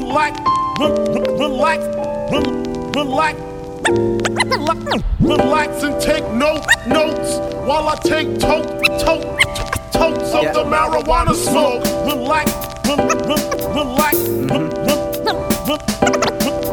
relax, 0.00 0.38
relax, 0.78 1.84
relax. 2.96 3.38
Relax 5.20 5.82
and 5.82 6.00
take 6.00 6.24
note, 6.32 6.64
notes 6.86 7.38
while 7.66 7.88
I 7.88 7.96
take 7.96 8.38
tote, 8.38 8.68
tote, 9.00 9.24
totes 9.92 10.32
of 10.34 10.54
the 10.54 10.64
marijuana 10.64 11.34
smoke. 11.34 11.82
Relax, 12.06 12.52
relax, 13.74 14.16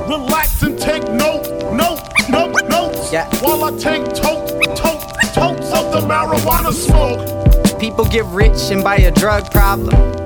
relax 0.07 0.62
and 0.62 0.78
take 0.80 1.04
note, 1.12 1.48
note, 1.73 2.02
note, 2.30 2.70
notes 2.70 3.42
while 3.42 3.64
I 3.64 3.71
take 3.78 4.04
tote, 4.14 4.50
tote, 4.76 5.02
totes 5.34 5.71
of 5.73 5.92
the 5.94 6.02
marijuana 6.07 6.73
smoke. 6.73 7.80
People 7.80 8.05
get 8.05 8.26
rich 8.26 8.71
and 8.71 8.84
buy 8.84 8.98
a 8.98 9.12
drug 9.12 9.50
problem. 9.52 10.25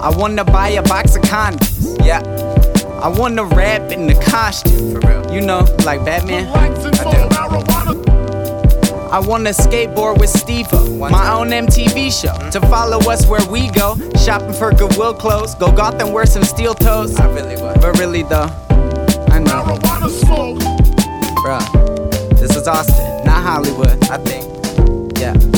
I 0.00 0.10
wanna 0.16 0.44
buy 0.44 0.68
a 0.70 0.82
box 0.82 1.16
of 1.16 1.22
condoms. 1.22 2.04
Yeah. 2.06 2.22
I 3.02 3.08
wanna 3.08 3.44
rap 3.44 3.90
in 3.92 4.06
the 4.06 4.14
costume, 4.14 5.00
for 5.00 5.06
real. 5.06 5.32
You 5.32 5.40
know, 5.40 5.60
like 5.84 6.04
Batman. 6.04 6.46
Relax 6.46 6.84
and 6.84 6.96
for 6.98 7.04
marijuana. 7.34 8.08
I 9.10 9.18
wanna 9.20 9.50
skateboard 9.50 10.18
with 10.20 10.30
Steve 10.30 10.70
my 10.98 11.32
own 11.32 11.48
MTV 11.48 12.10
show. 12.12 12.28
Mm-hmm. 12.28 12.50
To 12.50 12.60
follow 12.68 12.98
us 13.10 13.26
where 13.26 13.44
we 13.50 13.70
go, 13.70 13.96
shopping 14.24 14.52
for 14.52 14.72
Goodwill 14.72 15.14
clothes. 15.14 15.54
Go 15.54 15.72
Gotham, 15.72 16.12
wear 16.12 16.26
some 16.26 16.44
steel 16.44 16.74
toes. 16.74 17.16
I 17.18 17.26
really 17.32 17.60
would. 17.60 17.80
But 17.80 17.98
really 17.98 18.22
though, 18.22 18.48
I 19.30 19.38
know, 19.40 19.62
Marijuana 19.64 20.10
smoke. 20.10 20.58
bruh. 21.44 22.38
This 22.38 22.54
is 22.54 22.68
Austin, 22.68 23.24
not 23.24 23.42
Hollywood. 23.42 24.02
I 24.10 24.18
think. 24.18 25.18
Yeah. 25.18 25.57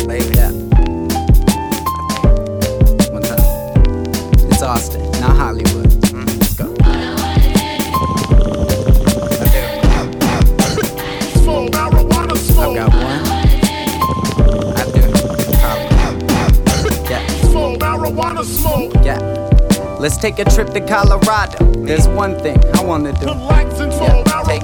Yeah. 19.10 19.96
Let's 19.98 20.16
take 20.16 20.38
a 20.38 20.44
trip 20.44 20.68
to 20.70 20.80
Colorado. 20.80 21.64
There's 21.84 22.06
one 22.06 22.38
thing 22.38 22.58
I 22.76 22.80
wanna 22.82 23.12
do. 23.18 23.26
Yeah, 23.26 24.42
take. 24.46 24.62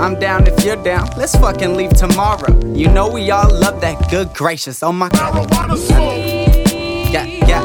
I'm 0.00 0.14
down 0.20 0.46
if 0.46 0.64
you're 0.64 0.76
down. 0.82 1.08
Let's 1.16 1.34
fucking 1.36 1.74
leave 1.76 1.92
tomorrow. 1.94 2.54
You 2.72 2.88
know 2.88 3.10
we 3.10 3.30
all 3.32 3.50
love 3.52 3.80
that 3.80 4.08
good 4.08 4.32
gracious. 4.32 4.82
Oh 4.84 4.92
my 4.92 5.08
god. 5.08 5.50
Yeah, 7.10 7.24
yeah. 7.50 7.62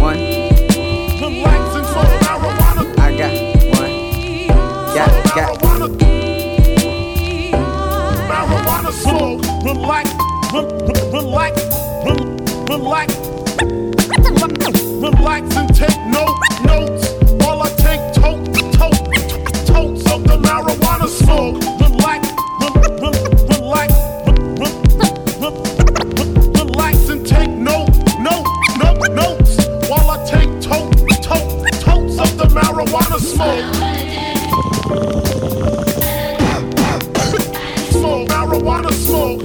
One. 0.00 0.18
Relax 1.22 1.76
and 1.76 1.86
smoke, 1.86 2.20
marijuana. 2.24 2.84
I 2.98 3.00
got 3.16 3.32
one. 3.78 3.90
Yeah, 4.96 5.36
yeah. 5.36 6.60
Marijuana. 8.28 8.90
Relax, 9.62 10.10
re- 10.52 11.10
relax, 11.12 11.62
relax. 12.68 13.08
Relax 15.10 15.56
and 15.56 15.74
take 15.74 15.98
note, 16.06 16.36
notes 16.64 17.12
while 17.44 17.62
I 17.62 17.68
take 17.76 18.00
tote, 18.14 18.44
tote, 18.72 19.06
totes 19.66 20.10
of 20.12 20.22
the 20.24 20.38
marijuana 20.38 21.08
smoke. 21.08 21.56
Relax, 21.80 22.28
re- 22.60 22.72
re- 23.02 23.18
relax, 23.50 23.92
re- 24.60 24.76
re- 25.40 25.56
relax 26.62 27.08
and 27.08 27.26
take 27.26 27.50
note, 27.50 27.88
note, 28.20 28.46
note, 28.78 29.10
notes 29.12 29.66
while 29.88 30.10
I 30.10 30.24
take 30.26 30.50
tote, 30.60 30.92
tote, 31.22 31.72
totes 31.80 32.18
of 32.18 32.36
the 32.38 32.44
marijuana 32.54 33.18
smoke. 33.18 33.74
Smoke, 37.90 38.28
marijuana 38.28 38.92
smoke. 38.92 39.42